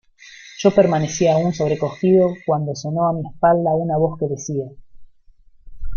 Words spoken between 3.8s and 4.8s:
voz que decía: